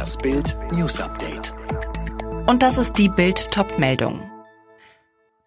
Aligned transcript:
Das 0.00 0.16
Bild 0.16 0.56
News 0.72 0.98
Update. 0.98 1.52
Und 2.46 2.62
das 2.62 2.78
ist 2.78 2.94
die 2.94 3.10
Bild 3.10 3.50
Topmeldung. 3.50 4.30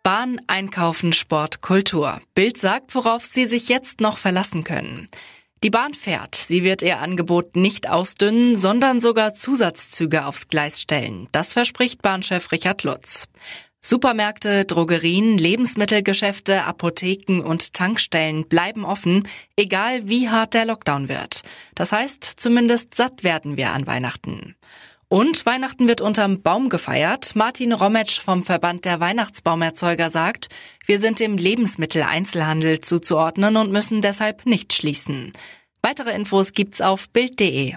Bahn, 0.03 0.39
Einkaufen, 0.45 1.11
Sport, 1.11 1.61
Kultur. 1.61 2.21
Bild 2.35 2.59
sagt, 2.59 2.93
worauf 2.93 3.25
Sie 3.25 3.47
sich 3.47 3.67
jetzt 3.67 3.99
noch 3.99 4.19
verlassen 4.19 4.63
können. 4.63 5.07
Die 5.63 5.71
Bahn 5.71 5.95
fährt. 5.95 6.35
Sie 6.35 6.63
wird 6.63 6.83
ihr 6.83 6.99
Angebot 6.99 7.55
nicht 7.55 7.89
ausdünnen, 7.89 8.55
sondern 8.55 9.01
sogar 9.01 9.33
Zusatzzüge 9.33 10.27
aufs 10.27 10.49
Gleis 10.49 10.79
stellen. 10.79 11.27
Das 11.31 11.53
verspricht 11.53 12.03
Bahnchef 12.03 12.51
Richard 12.51 12.83
Lutz. 12.83 13.25
Supermärkte, 13.85 14.63
Drogerien, 14.63 15.37
Lebensmittelgeschäfte, 15.37 16.63
Apotheken 16.63 17.41
und 17.41 17.73
Tankstellen 17.73 18.47
bleiben 18.47 18.85
offen, 18.85 19.27
egal 19.57 20.07
wie 20.07 20.29
hart 20.29 20.53
der 20.53 20.63
Lockdown 20.63 21.09
wird. 21.09 21.41
Das 21.75 21.91
heißt, 21.91 22.23
zumindest 22.23 22.95
satt 22.95 23.25
werden 23.25 23.57
wir 23.57 23.71
an 23.71 23.85
Weihnachten. 23.85 24.55
Und 25.09 25.45
Weihnachten 25.45 25.89
wird 25.89 25.99
unterm 25.99 26.41
Baum 26.41 26.69
gefeiert. 26.69 27.35
Martin 27.35 27.73
Rometsch 27.73 28.21
vom 28.21 28.43
Verband 28.43 28.85
der 28.85 29.01
Weihnachtsbaumerzeuger 29.01 30.09
sagt, 30.09 30.47
wir 30.85 30.97
sind 30.97 31.19
dem 31.19 31.35
Lebensmitteleinzelhandel 31.37 32.79
zuzuordnen 32.79 33.57
und 33.57 33.71
müssen 33.71 34.01
deshalb 34.01 34.45
nicht 34.45 34.73
schließen. 34.73 35.33
Weitere 35.81 36.15
Infos 36.15 36.53
gibt's 36.53 36.79
auf 36.79 37.09
Bild.de. 37.09 37.75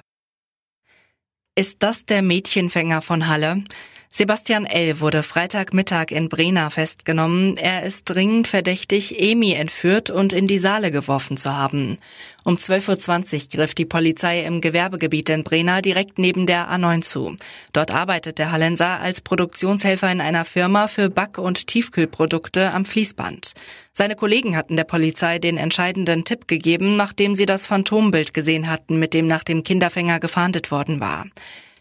Ist 1.56 1.82
das 1.82 2.06
der 2.06 2.22
Mädchenfänger 2.22 3.02
von 3.02 3.26
Halle? 3.26 3.64
Sebastian 4.10 4.64
L. 4.64 5.00
wurde 5.00 5.22
Freitagmittag 5.22 6.10
in 6.10 6.28
Brena 6.28 6.70
festgenommen. 6.70 7.56
Er 7.56 7.82
ist 7.82 8.04
dringend 8.04 8.48
verdächtig, 8.48 9.20
Emi 9.20 9.52
entführt 9.52 10.08
und 10.10 10.32
in 10.32 10.46
die 10.46 10.58
Saale 10.58 10.90
geworfen 10.90 11.36
zu 11.36 11.54
haben. 11.54 11.98
Um 12.44 12.56
12.20 12.56 13.34
Uhr 13.34 13.48
griff 13.52 13.74
die 13.74 13.84
Polizei 13.84 14.42
im 14.44 14.60
Gewerbegebiet 14.60 15.28
in 15.28 15.44
Brena 15.44 15.82
direkt 15.82 16.18
neben 16.18 16.46
der 16.46 16.70
A9 16.70 17.02
zu. 17.02 17.36
Dort 17.72 17.90
arbeitet 17.90 18.38
der 18.38 18.52
Hallenser 18.52 19.00
als 19.00 19.20
Produktionshelfer 19.20 20.10
in 20.10 20.20
einer 20.20 20.44
Firma 20.44 20.86
für 20.86 21.10
Back- 21.10 21.38
und 21.38 21.66
Tiefkühlprodukte 21.66 22.72
am 22.72 22.84
Fließband. 22.84 23.52
Seine 23.92 24.14
Kollegen 24.14 24.56
hatten 24.56 24.76
der 24.76 24.84
Polizei 24.84 25.38
den 25.38 25.56
entscheidenden 25.56 26.24
Tipp 26.24 26.48
gegeben, 26.48 26.96
nachdem 26.96 27.34
sie 27.34 27.46
das 27.46 27.66
Phantombild 27.66 28.32
gesehen 28.32 28.70
hatten, 28.70 28.98
mit 28.98 29.12
dem 29.12 29.26
nach 29.26 29.42
dem 29.42 29.64
Kinderfänger 29.64 30.20
gefahndet 30.20 30.70
worden 30.70 31.00
war. 31.00 31.26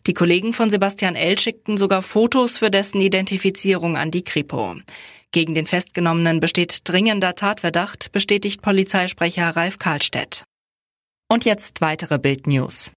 Die 0.07 0.13
Kollegen 0.13 0.53
von 0.53 0.69
Sebastian 0.69 1.15
L. 1.15 1.39
schickten 1.39 1.77
sogar 1.77 2.03
Fotos 2.03 2.59
für 2.59 2.69
dessen 2.69 3.01
Identifizierung 3.01 3.97
an 3.97 4.11
die 4.11 4.23
Kripo. 4.23 4.75
Gegen 5.31 5.55
den 5.55 5.65
Festgenommenen 5.65 6.39
besteht 6.39 6.81
dringender 6.83 7.33
Tatverdacht, 7.33 8.11
bestätigt 8.11 8.61
Polizeisprecher 8.61 9.55
Ralf 9.55 9.79
Karlstedt. 9.79 10.43
Und 11.27 11.43
jetzt 11.43 11.81
weitere 11.81 12.19
Bildnews. 12.19 12.91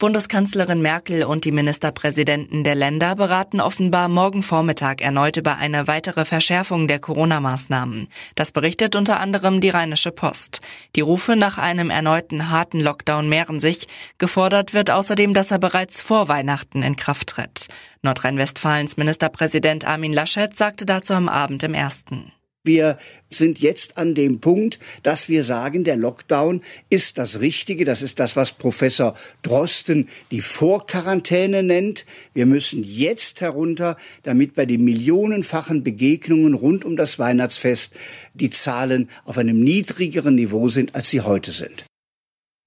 Bundeskanzlerin 0.00 0.80
Merkel 0.80 1.24
und 1.24 1.44
die 1.44 1.52
Ministerpräsidenten 1.52 2.64
der 2.64 2.74
Länder 2.74 3.14
beraten 3.16 3.60
offenbar 3.60 4.08
morgen 4.08 4.42
Vormittag 4.42 5.02
erneut 5.02 5.36
über 5.36 5.58
eine 5.58 5.86
weitere 5.88 6.24
Verschärfung 6.24 6.88
der 6.88 6.98
Corona-Maßnahmen. 6.98 8.08
Das 8.34 8.50
berichtet 8.50 8.96
unter 8.96 9.20
anderem 9.20 9.60
die 9.60 9.68
Rheinische 9.68 10.10
Post. 10.10 10.62
Die 10.96 11.02
Rufe 11.02 11.36
nach 11.36 11.58
einem 11.58 11.90
erneuten 11.90 12.48
harten 12.48 12.80
Lockdown 12.80 13.28
mehren 13.28 13.60
sich. 13.60 13.88
Gefordert 14.16 14.72
wird 14.72 14.90
außerdem, 14.90 15.34
dass 15.34 15.50
er 15.50 15.58
bereits 15.58 16.00
vor 16.00 16.28
Weihnachten 16.28 16.82
in 16.82 16.96
Kraft 16.96 17.28
tritt. 17.28 17.68
Nordrhein-Westfalens 18.00 18.96
Ministerpräsident 18.96 19.86
Armin 19.86 20.14
Laschet 20.14 20.56
sagte 20.56 20.86
dazu 20.86 21.12
am 21.12 21.28
Abend 21.28 21.62
im 21.62 21.74
ersten. 21.74 22.32
Wir 22.62 22.98
sind 23.30 23.58
jetzt 23.60 23.96
an 23.96 24.14
dem 24.14 24.40
Punkt, 24.40 24.78
dass 25.02 25.30
wir 25.30 25.44
sagen, 25.44 25.82
der 25.82 25.96
Lockdown 25.96 26.60
ist 26.90 27.16
das 27.16 27.40
Richtige. 27.40 27.86
Das 27.86 28.02
ist 28.02 28.20
das, 28.20 28.36
was 28.36 28.52
Professor 28.52 29.16
Drosten 29.40 30.08
die 30.30 30.42
Vorquarantäne 30.42 31.62
nennt. 31.62 32.04
Wir 32.34 32.44
müssen 32.44 32.84
jetzt 32.84 33.40
herunter, 33.40 33.96
damit 34.24 34.54
bei 34.54 34.66
den 34.66 34.84
millionenfachen 34.84 35.82
Begegnungen 35.82 36.52
rund 36.52 36.84
um 36.84 36.96
das 36.96 37.18
Weihnachtsfest 37.18 37.94
die 38.34 38.50
Zahlen 38.50 39.08
auf 39.24 39.38
einem 39.38 39.58
niedrigeren 39.58 40.34
Niveau 40.34 40.68
sind, 40.68 40.94
als 40.94 41.08
sie 41.08 41.22
heute 41.22 41.52
sind. 41.52 41.86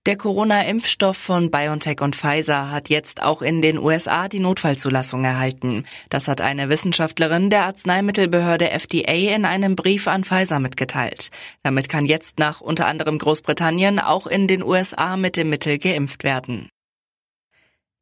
Der 0.05 0.17
Corona-Impfstoff 0.17 1.15
von 1.15 1.49
BioNTech 1.49 2.01
und 2.01 2.17
Pfizer 2.17 2.69
hat 2.71 2.89
jetzt 2.89 3.23
auch 3.23 3.41
in 3.41 3.61
den 3.61 3.77
USA 3.77 4.27
die 4.27 4.41
Notfallzulassung 4.41 5.23
erhalten. 5.23 5.85
Das 6.09 6.27
hat 6.27 6.41
eine 6.41 6.67
Wissenschaftlerin 6.67 7.49
der 7.49 7.63
Arzneimittelbehörde 7.67 8.69
FDA 8.69 9.33
in 9.33 9.45
einem 9.45 9.77
Brief 9.77 10.09
an 10.09 10.25
Pfizer 10.25 10.59
mitgeteilt. 10.59 11.29
Damit 11.63 11.87
kann 11.87 12.03
jetzt 12.03 12.37
nach 12.37 12.59
unter 12.59 12.87
anderem 12.87 13.17
Großbritannien 13.17 13.99
auch 13.99 14.27
in 14.27 14.49
den 14.49 14.61
USA 14.61 15.15
mit 15.15 15.37
dem 15.37 15.49
Mittel 15.49 15.77
geimpft 15.77 16.25
werden. 16.25 16.67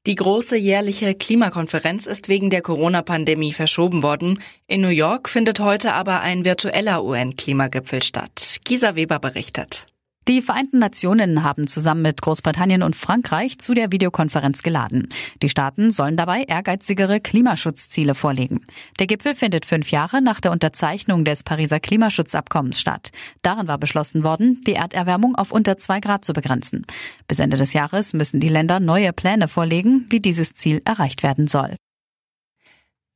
Die 0.07 0.15
große 0.15 0.57
jährliche 0.57 1.13
Klimakonferenz 1.13 2.07
ist 2.07 2.29
wegen 2.29 2.49
der 2.49 2.63
Corona-Pandemie 2.63 3.53
verschoben 3.53 4.01
worden. 4.01 4.41
In 4.65 4.81
New 4.81 4.87
York 4.87 5.29
findet 5.29 5.59
heute 5.59 5.93
aber 5.93 6.21
ein 6.21 6.45
virtueller 6.45 7.03
UN-Klimagipfel 7.03 8.01
statt. 8.01 8.57
Gisa 8.65 8.95
Weber 8.95 9.19
berichtet. 9.19 9.85
Die 10.27 10.41
Vereinten 10.43 10.77
Nationen 10.77 11.43
haben 11.43 11.65
zusammen 11.65 12.03
mit 12.03 12.21
Großbritannien 12.21 12.83
und 12.83 12.95
Frankreich 12.95 13.57
zu 13.57 13.73
der 13.73 13.91
Videokonferenz 13.91 14.61
geladen. 14.61 15.09
Die 15.41 15.49
Staaten 15.49 15.91
sollen 15.91 16.15
dabei 16.15 16.43
ehrgeizigere 16.43 17.19
Klimaschutzziele 17.19 18.13
vorlegen. 18.13 18.63
Der 18.99 19.07
Gipfel 19.07 19.33
findet 19.33 19.65
fünf 19.65 19.89
Jahre 19.89 20.21
nach 20.21 20.39
der 20.39 20.51
Unterzeichnung 20.51 21.25
des 21.25 21.41
Pariser 21.41 21.79
Klimaschutzabkommens 21.79 22.79
statt. 22.79 23.11
Darin 23.41 23.67
war 23.67 23.79
beschlossen 23.79 24.23
worden, 24.23 24.61
die 24.67 24.73
Erderwärmung 24.73 25.35
auf 25.35 25.51
unter 25.51 25.77
zwei 25.77 25.99
Grad 25.99 26.23
zu 26.23 26.33
begrenzen. 26.33 26.85
Bis 27.27 27.39
Ende 27.39 27.57
des 27.57 27.73
Jahres 27.73 28.13
müssen 28.13 28.39
die 28.39 28.49
Länder 28.49 28.79
neue 28.79 29.13
Pläne 29.13 29.47
vorlegen, 29.47 30.05
wie 30.09 30.19
dieses 30.19 30.53
Ziel 30.53 30.83
erreicht 30.85 31.23
werden 31.23 31.47
soll. 31.47 31.75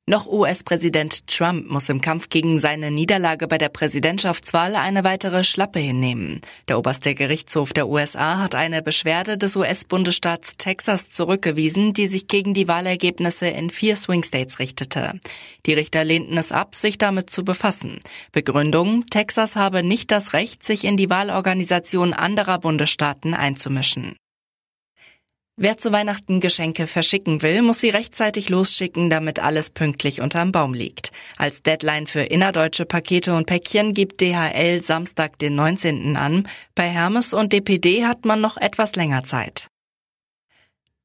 Noch 0.07 0.27
US-Präsident 0.27 1.25
Trump 1.25 1.67
muss 1.67 1.89
im 1.89 1.99
Kampf 1.99 2.29
gegen 2.29 2.59
seine 2.59 2.91
Niederlage 2.91 3.47
bei 3.47 3.57
der 3.57 3.69
Präsidentschaftswahl 3.69 4.75
eine 4.75 5.03
weitere 5.03 5.43
Schlappe 5.43 5.79
hinnehmen. 5.79 6.41
Der 6.67 6.77
oberste 6.77 7.16
Gerichtshof 7.16 7.73
der 7.73 7.88
USA 7.88 8.38
hat 8.38 8.53
eine 8.53 8.83
Beschwerde 8.83 9.35
des 9.35 9.55
US-Bundesstaats 9.55 10.57
Texas 10.57 11.09
zurückgewiesen, 11.09 11.93
die 11.93 12.05
sich 12.05 12.27
gegen 12.27 12.53
die 12.53 12.67
Wahlergebnisse 12.67 13.47
in 13.47 13.71
vier 13.71 13.95
Swing 13.95 14.21
States 14.21 14.59
richtete. 14.59 15.13
Die 15.66 15.73
Richter 15.73 16.03
lehnten 16.03 16.37
es 16.37 16.51
ab, 16.51 16.75
sich 16.75 16.99
damit 16.99 17.31
zu 17.31 17.43
befassen. 17.43 17.99
Begründung, 18.31 19.07
Texas 19.07 19.55
habe 19.55 19.81
nicht 19.81 20.11
das 20.11 20.33
Recht, 20.33 20.63
sich 20.63 20.83
in 20.83 20.97
die 20.97 21.09
Wahlorganisation 21.09 22.13
anderer 22.13 22.59
Bundesstaaten 22.59 23.33
einzumischen. 23.33 24.16
Wer 25.57 25.77
zu 25.77 25.93
Weihnachten 25.93 26.41
Geschenke 26.41 26.85
verschicken 26.85 27.41
will, 27.41 27.61
muss 27.61 27.79
sie 27.79 27.89
rechtzeitig 27.89 28.49
losschicken, 28.49 29.09
damit 29.09 29.39
alles 29.39 29.69
pünktlich 29.69 30.19
unterm 30.19 30.51
Baum 30.51 30.73
liegt. 30.73 31.13
Als 31.38 31.63
Deadline 31.63 32.07
für 32.07 32.23
innerdeutsche 32.23 32.85
Pakete 32.85 33.33
und 33.33 33.45
Päckchen 33.45 33.93
gibt 33.93 34.19
DHL 34.19 34.81
Samstag 34.81 35.39
den 35.39 35.55
19. 35.55 36.17
an. 36.17 36.45
Bei 36.75 36.89
Hermes 36.89 37.33
und 37.33 37.53
DPD 37.53 38.03
hat 38.03 38.25
man 38.25 38.41
noch 38.41 38.57
etwas 38.57 38.97
länger 38.97 39.23
Zeit. 39.23 39.67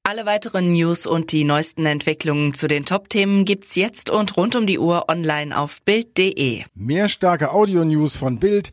Alle 0.03 0.27
weiteren 0.27 0.73
News 0.73 1.07
und 1.07 1.31
die 1.31 1.45
neuesten 1.45 1.87
Entwicklungen 1.87 2.53
zu 2.53 2.67
den 2.67 2.85
Top-Themen 2.85 3.45
gibt's 3.45 3.77
jetzt 3.77 4.11
und 4.11 4.37
rund 4.37 4.57
um 4.57 4.67
die 4.67 4.81
Uhr 4.81 5.09
online 5.09 5.57
auf 5.57 5.81
Bild.de. 5.83 6.65
Mehr 6.75 7.09
starke 7.09 7.53
Audio-News 7.53 8.17
von 8.17 8.41
Bild 8.41 8.73